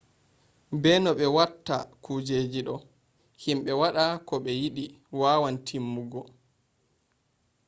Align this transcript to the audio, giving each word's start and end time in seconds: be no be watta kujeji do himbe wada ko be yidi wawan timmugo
be 0.81 0.91
no 1.03 1.11
be 1.19 1.25
watta 1.35 1.75
kujeji 2.03 2.61
do 2.67 2.75
himbe 3.43 3.71
wada 3.81 4.05
ko 4.27 4.35
be 4.43 4.51
yidi 4.59 4.85
wawan 5.19 5.55
timmugo 5.67 6.21